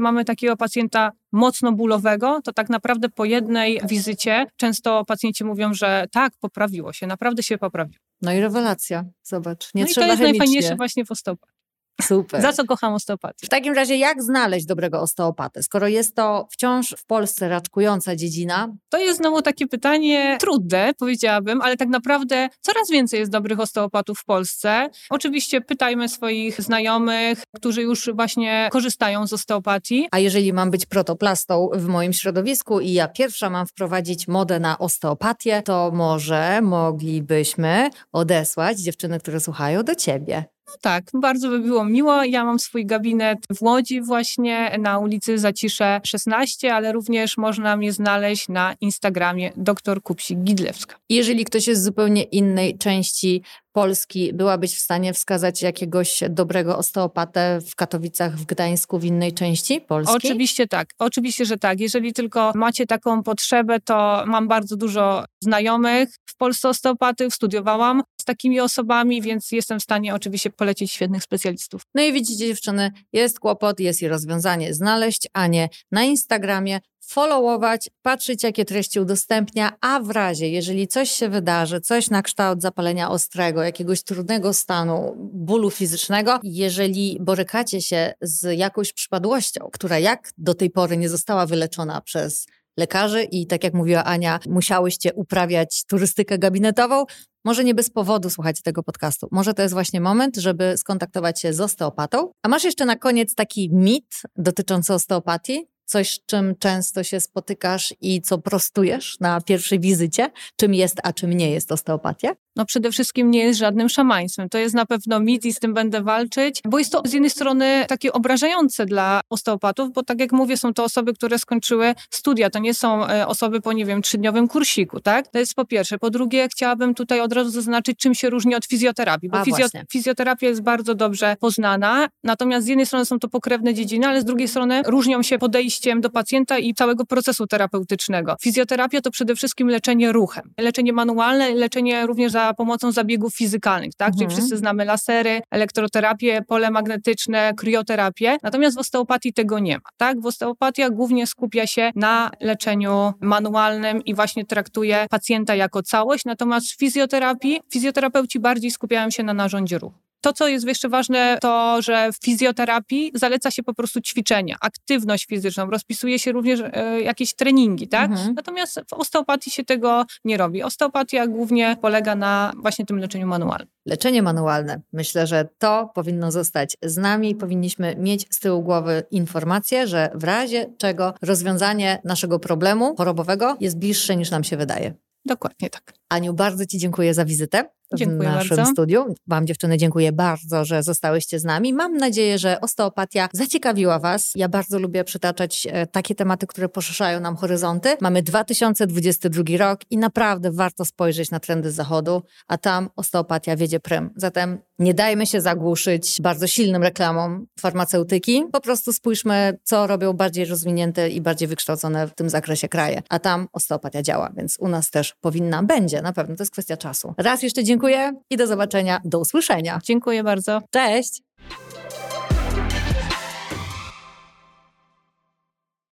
mamy 0.00 0.24
takiego 0.24 0.56
pacjenta 0.56 1.10
mocno 1.32 1.72
bólowego, 1.72 2.40
to 2.44 2.52
tak 2.52 2.68
naprawdę 2.68 3.08
po 3.08 3.24
jednej 3.24 3.80
wizycie 3.88 4.46
często 4.56 5.04
pacjenci 5.04 5.44
mówią, 5.44 5.74
że 5.74 6.06
tak, 6.12 6.32
poprawiło 6.40 6.92
się, 6.92 7.06
naprawdę 7.06 7.42
się 7.42 7.58
poprawiło. 7.58 7.98
No 8.22 8.32
i 8.32 8.40
rewelacja, 8.40 9.04
zobacz. 9.22 9.74
Nie 9.74 9.82
no 9.82 9.88
trzeba 9.88 10.06
i 10.06 10.08
to 10.08 10.12
jest 10.12 10.22
chemicznie. 10.22 10.38
najfajniejsze 10.38 10.76
właśnie 10.76 11.04
w 11.04 11.10
osteopatii. 11.10 11.57
Super. 12.02 12.42
Za 12.42 12.52
co 12.52 12.64
kocham 12.64 12.94
osteopatię? 12.94 13.46
W 13.46 13.48
takim 13.50 13.74
razie, 13.74 13.96
jak 13.96 14.22
znaleźć 14.22 14.66
dobrego 14.66 15.00
osteopatę? 15.00 15.62
Skoro 15.62 15.88
jest 15.88 16.14
to 16.14 16.46
wciąż 16.50 16.94
w 16.98 17.06
Polsce 17.06 17.48
raczkująca 17.48 18.16
dziedzina. 18.16 18.68
To 18.88 18.98
jest 18.98 19.18
znowu 19.18 19.42
takie 19.42 19.66
pytanie 19.66 20.36
trudne, 20.40 20.92
powiedziałabym, 20.98 21.62
ale 21.62 21.76
tak 21.76 21.88
naprawdę 21.88 22.48
coraz 22.60 22.90
więcej 22.90 23.20
jest 23.20 23.32
dobrych 23.32 23.60
osteopatów 23.60 24.18
w 24.18 24.24
Polsce. 24.24 24.88
Oczywiście 25.10 25.60
pytajmy 25.60 26.08
swoich 26.08 26.62
znajomych, 26.62 27.42
którzy 27.56 27.82
już 27.82 28.10
właśnie 28.14 28.68
korzystają 28.72 29.26
z 29.26 29.32
osteopatii. 29.32 30.08
A 30.10 30.18
jeżeli 30.18 30.52
mam 30.52 30.70
być 30.70 30.86
protoplastą 30.86 31.68
w 31.74 31.86
moim 31.86 32.12
środowisku 32.12 32.80
i 32.80 32.92
ja 32.92 33.08
pierwsza 33.08 33.50
mam 33.50 33.66
wprowadzić 33.66 34.28
modę 34.28 34.60
na 34.60 34.78
osteopatię, 34.78 35.62
to 35.62 35.90
może 35.94 36.60
moglibyśmy 36.62 37.90
odesłać 38.12 38.78
dziewczyny, 38.78 39.20
które 39.20 39.40
słuchają 39.40 39.82
do 39.82 39.94
ciebie. 39.94 40.44
No 40.68 40.74
tak, 40.80 41.04
bardzo 41.14 41.48
by 41.48 41.58
było 41.58 41.84
miło. 41.84 42.24
Ja 42.24 42.44
mam 42.44 42.58
swój 42.58 42.86
gabinet 42.86 43.38
w 43.58 43.62
Łodzi 43.62 44.00
właśnie 44.00 44.76
na 44.78 44.98
ulicy 44.98 45.38
Zacisze 45.38 46.00
16, 46.04 46.74
ale 46.74 46.92
również 46.92 47.36
można 47.36 47.76
mnie 47.76 47.92
znaleźć 47.92 48.48
na 48.48 48.74
Instagramie 48.80 49.52
dr 49.56 50.02
Kupsik 50.02 50.38
Gidlewska. 50.38 50.96
Jeżeli 51.08 51.44
ktoś 51.44 51.66
jest 51.66 51.80
z 51.80 51.84
zupełnie 51.84 52.22
innej 52.22 52.78
części 52.78 53.42
Polski, 53.72 54.32
byłabyś 54.32 54.74
w 54.74 54.80
stanie 54.80 55.14
wskazać 55.14 55.62
jakiegoś 55.62 56.20
dobrego 56.30 56.78
osteopatę 56.78 57.58
w 57.70 57.74
Katowicach, 57.74 58.36
w 58.36 58.44
Gdańsku, 58.44 58.98
w 58.98 59.04
innej 59.04 59.32
części 59.32 59.80
Polski? 59.80 60.16
Oczywiście 60.16 60.66
tak, 60.66 60.88
oczywiście, 60.98 61.44
że 61.44 61.56
tak. 61.56 61.80
Jeżeli 61.80 62.12
tylko 62.12 62.52
macie 62.54 62.86
taką 62.86 63.22
potrzebę, 63.22 63.80
to 63.80 64.24
mam 64.26 64.48
bardzo 64.48 64.76
dużo 64.76 65.24
znajomych 65.42 66.08
w 66.26 66.36
Polsce 66.36 66.68
osteopatów, 66.68 67.34
studiowałam 67.34 68.02
z 68.20 68.24
takimi 68.24 68.60
osobami, 68.60 69.22
więc 69.22 69.52
jestem 69.52 69.80
w 69.80 69.82
stanie 69.82 70.14
oczywiście 70.14 70.50
polecić 70.50 70.92
świetnych 70.92 71.22
specjalistów. 71.22 71.82
No 71.94 72.02
i 72.02 72.12
widzicie 72.12 72.46
dziewczyny, 72.46 72.92
jest 73.12 73.40
kłopot, 73.40 73.80
jest 73.80 74.02
i 74.02 74.08
rozwiązanie. 74.08 74.74
Znaleźć 74.74 75.28
Anię 75.32 75.68
na 75.92 76.04
Instagramie, 76.04 76.80
followować, 77.08 77.90
patrzeć, 78.02 78.42
jakie 78.42 78.64
treści 78.64 79.00
udostępnia, 79.00 79.72
a 79.80 80.00
w 80.00 80.10
razie, 80.10 80.48
jeżeli 80.48 80.88
coś 80.88 81.10
się 81.10 81.28
wydarzy, 81.28 81.80
coś 81.80 82.10
na 82.10 82.22
kształt 82.22 82.62
zapalenia 82.62 83.10
ostrego, 83.10 83.62
jakiegoś 83.62 84.02
trudnego 84.02 84.52
stanu, 84.52 85.14
bólu 85.32 85.70
fizycznego, 85.70 86.40
jeżeli 86.42 87.18
borykacie 87.20 87.82
się 87.82 88.14
z 88.20 88.58
jakąś 88.58 88.92
przypadłością, 88.92 89.68
która 89.72 89.98
jak 89.98 90.30
do 90.38 90.54
tej 90.54 90.70
pory 90.70 90.96
nie 90.96 91.08
została 91.08 91.46
wyleczona 91.46 92.00
przez 92.00 92.46
lekarzy 92.78 93.22
i 93.22 93.46
tak 93.46 93.64
jak 93.64 93.74
mówiła 93.74 94.04
Ania, 94.04 94.40
musiałyście 94.48 95.14
uprawiać 95.14 95.84
turystykę 95.84 96.38
gabinetową, 96.38 97.04
może 97.44 97.64
nie 97.64 97.74
bez 97.74 97.90
powodu 97.90 98.30
słuchacie 98.30 98.62
tego 98.62 98.82
podcastu. 98.82 99.28
Może 99.32 99.54
to 99.54 99.62
jest 99.62 99.74
właśnie 99.74 100.00
moment, 100.00 100.36
żeby 100.36 100.76
skontaktować 100.76 101.40
się 101.40 101.52
z 101.52 101.60
osteopatą. 101.60 102.30
A 102.42 102.48
masz 102.48 102.64
jeszcze 102.64 102.84
na 102.84 102.96
koniec 102.96 103.34
taki 103.34 103.70
mit 103.72 104.22
dotyczący 104.36 104.94
osteopatii? 104.94 105.77
Coś, 105.88 106.10
z 106.10 106.26
czym 106.26 106.56
często 106.58 107.04
się 107.04 107.20
spotykasz 107.20 107.94
i 108.00 108.22
co 108.22 108.38
prostujesz 108.38 109.20
na 109.20 109.40
pierwszej 109.40 109.80
wizycie, 109.80 110.30
czym 110.56 110.74
jest, 110.74 110.96
a 111.02 111.12
czym 111.12 111.32
nie 111.32 111.50
jest 111.50 111.72
osteopatia? 111.72 112.36
No 112.58 112.64
przede 112.64 112.90
wszystkim 112.90 113.30
nie 113.30 113.44
jest 113.44 113.58
żadnym 113.58 113.88
szamaństwem. 113.88 114.48
To 114.48 114.58
jest 114.58 114.74
na 114.74 114.86
pewno 114.86 115.20
mit 115.20 115.44
i 115.44 115.52
z 115.52 115.58
tym 115.58 115.74
będę 115.74 116.02
walczyć, 116.02 116.60
bo 116.64 116.78
jest 116.78 116.92
to 116.92 117.02
z 117.04 117.12
jednej 117.12 117.30
strony 117.30 117.84
takie 117.88 118.12
obrażające 118.12 118.86
dla 118.86 119.20
osteopatów, 119.30 119.92
bo 119.92 120.02
tak 120.02 120.20
jak 120.20 120.32
mówię, 120.32 120.56
są 120.56 120.74
to 120.74 120.84
osoby, 120.84 121.14
które 121.14 121.38
skończyły 121.38 121.94
studia, 122.10 122.50
to 122.50 122.58
nie 122.58 122.74
są 122.74 123.06
e, 123.06 123.26
osoby 123.26 123.60
po, 123.60 123.72
nie 123.72 123.84
wiem, 123.84 124.02
trzydniowym 124.02 124.48
kursiku, 124.48 125.00
tak? 125.00 125.28
To 125.28 125.38
jest 125.38 125.54
po 125.54 125.64
pierwsze. 125.64 125.98
Po 125.98 126.10
drugie, 126.10 126.48
chciałabym 126.48 126.94
tutaj 126.94 127.20
od 127.20 127.32
razu 127.32 127.50
zaznaczyć, 127.50 127.98
czym 127.98 128.14
się 128.14 128.30
różni 128.30 128.54
od 128.54 128.66
fizjoterapii, 128.66 129.28
bo 129.28 129.44
fizjo 129.44 129.58
właśnie. 129.58 129.84
fizjoterapia 129.90 130.48
jest 130.48 130.62
bardzo 130.62 130.94
dobrze 130.94 131.36
poznana, 131.40 132.08
natomiast 132.24 132.66
z 132.66 132.68
jednej 132.68 132.86
strony 132.86 133.04
są 133.04 133.18
to 133.18 133.28
pokrewne 133.28 133.74
dziedziny, 133.74 134.06
ale 134.06 134.20
z 134.20 134.24
drugiej 134.24 134.48
strony 134.48 134.82
różnią 134.86 135.22
się 135.22 135.38
podejściem 135.38 136.00
do 136.00 136.10
pacjenta 136.10 136.58
i 136.58 136.74
całego 136.74 137.04
procesu 137.04 137.46
terapeutycznego. 137.46 138.36
Fizjoterapia 138.42 139.00
to 139.00 139.10
przede 139.10 139.34
wszystkim 139.34 139.68
leczenie 139.68 140.12
ruchem, 140.12 140.52
leczenie 140.58 140.92
manualne, 140.92 141.54
leczenie 141.54 142.06
również 142.06 142.32
za 142.32 142.47
pomocą 142.54 142.92
zabiegów 142.92 143.34
fizykalnych, 143.34 143.94
tak? 143.96 144.12
Czyli 144.12 144.24
Mhm. 144.24 144.38
wszyscy 144.38 144.56
znamy 144.56 144.84
lasery, 144.84 145.40
elektroterapię, 145.50 146.42
pole 146.48 146.70
magnetyczne, 146.70 147.52
krioterapię, 147.56 148.36
natomiast 148.42 148.76
w 148.76 148.80
osteopatii 148.80 149.32
tego 149.32 149.58
nie 149.58 149.74
ma, 149.74 149.80
tak? 149.96 150.20
W 150.20 150.26
osteopatia 150.26 150.90
głównie 150.90 151.26
skupia 151.26 151.66
się 151.66 151.90
na 151.94 152.30
leczeniu 152.40 153.12
manualnym 153.20 154.04
i 154.04 154.14
właśnie 154.14 154.44
traktuje 154.44 155.06
pacjenta 155.10 155.54
jako 155.54 155.82
całość, 155.82 156.24
natomiast 156.24 156.66
w 156.72 156.76
fizjoterapii 156.78 157.60
fizjoterapeuci 157.72 158.40
bardziej 158.40 158.70
skupiają 158.70 159.10
się 159.10 159.22
na 159.22 159.34
narządzie 159.34 159.78
ruchu. 159.78 160.07
To, 160.20 160.32
co 160.32 160.48
jest 160.48 160.66
jeszcze 160.66 160.88
ważne, 160.88 161.38
to, 161.40 161.82
że 161.82 162.12
w 162.12 162.24
fizjoterapii 162.24 163.12
zaleca 163.14 163.50
się 163.50 163.62
po 163.62 163.74
prostu 163.74 164.00
ćwiczenia, 164.00 164.56
aktywność 164.60 165.26
fizyczną, 165.26 165.70
rozpisuje 165.70 166.18
się 166.18 166.32
również 166.32 166.60
e, 166.72 167.00
jakieś 167.00 167.34
treningi, 167.34 167.88
tak? 167.88 168.10
Mhm. 168.10 168.34
Natomiast 168.34 168.80
w 168.90 168.92
osteopatii 168.92 169.50
się 169.50 169.64
tego 169.64 170.04
nie 170.24 170.36
robi. 170.36 170.62
Osteopatia 170.62 171.26
głównie 171.26 171.76
polega 171.82 172.14
na 172.14 172.52
właśnie 172.56 172.86
tym 172.86 172.98
leczeniu 172.98 173.26
manualnym. 173.26 173.68
Leczenie 173.86 174.22
manualne. 174.22 174.80
Myślę, 174.92 175.26
że 175.26 175.48
to 175.58 175.90
powinno 175.94 176.32
zostać 176.32 176.76
z 176.82 176.96
nami. 176.96 177.34
Powinniśmy 177.34 177.96
mieć 177.96 178.26
z 178.30 178.40
tyłu 178.40 178.62
głowy 178.62 179.02
informację, 179.10 179.86
że 179.86 180.10
w 180.14 180.24
razie 180.24 180.66
czego 180.78 181.14
rozwiązanie 181.22 182.00
naszego 182.04 182.38
problemu 182.38 182.96
chorobowego 182.96 183.56
jest 183.60 183.78
bliższe 183.78 184.16
niż 184.16 184.30
nam 184.30 184.44
się 184.44 184.56
wydaje. 184.56 184.94
Dokładnie 185.24 185.70
tak. 185.70 185.92
Aniu, 186.08 186.34
bardzo 186.34 186.66
Ci 186.66 186.78
dziękuję 186.78 187.14
za 187.14 187.24
wizytę. 187.24 187.77
Dziękuję 187.94 188.28
w 188.28 188.32
naszym 188.32 188.56
bardzo. 188.56 188.72
studiu. 188.72 189.14
Wam 189.26 189.46
dziewczyny 189.46 189.78
dziękuję 189.78 190.12
bardzo, 190.12 190.64
że 190.64 190.82
zostałyście 190.82 191.38
z 191.38 191.44
nami. 191.44 191.72
Mam 191.72 191.96
nadzieję, 191.96 192.38
że 192.38 192.60
osteopatia 192.60 193.28
zaciekawiła 193.32 193.98
Was. 193.98 194.32
Ja 194.34 194.48
bardzo 194.48 194.78
lubię 194.78 195.04
przytaczać 195.04 195.66
e, 195.70 195.86
takie 195.86 196.14
tematy, 196.14 196.46
które 196.46 196.68
poszerzają 196.68 197.20
nam 197.20 197.36
horyzonty. 197.36 197.96
Mamy 198.00 198.22
2022 198.22 199.42
rok 199.58 199.80
i 199.90 199.98
naprawdę 199.98 200.50
warto 200.52 200.84
spojrzeć 200.84 201.30
na 201.30 201.40
trendy 201.40 201.72
z 201.72 201.74
zachodu, 201.74 202.22
a 202.48 202.58
tam 202.58 202.90
osteopatia 202.96 203.56
wiedzie 203.56 203.80
prym. 203.80 204.10
Zatem 204.16 204.58
nie 204.78 204.94
dajmy 204.94 205.26
się 205.26 205.40
zagłuszyć 205.40 206.18
bardzo 206.22 206.46
silnym 206.46 206.82
reklamom 206.82 207.46
farmaceutyki. 207.60 208.44
Po 208.52 208.60
prostu 208.60 208.92
spójrzmy, 208.92 209.58
co 209.64 209.86
robią 209.86 210.12
bardziej 210.12 210.44
rozwinięte 210.44 211.08
i 211.08 211.20
bardziej 211.20 211.48
wykształcone 211.48 212.08
w 212.08 212.14
tym 212.14 212.30
zakresie 212.30 212.68
kraje. 212.68 213.02
A 213.08 213.18
tam 213.18 213.48
osteopatia 213.52 214.02
działa, 214.02 214.32
więc 214.36 214.56
u 214.60 214.68
nas 214.68 214.90
też 214.90 215.14
powinna, 215.20 215.62
będzie 215.62 216.02
na 216.02 216.12
pewno. 216.12 216.36
To 216.36 216.42
jest 216.42 216.52
kwestia 216.52 216.76
czasu. 216.76 217.14
Raz 217.18 217.42
jeszcze 217.42 217.64
dziękuję 217.78 218.12
i 218.30 218.36
do 218.36 218.46
zobaczenia, 218.46 219.00
do 219.04 219.18
usłyszenia. 219.18 219.78
Dziękuję 219.84 220.22
bardzo. 220.22 220.60
Cześć! 220.70 221.27